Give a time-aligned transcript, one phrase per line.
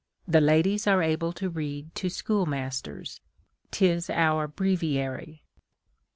[0.27, 3.21] The ladies are able to read to schoolmasters.
[3.69, 5.43] 'Tis our breviary."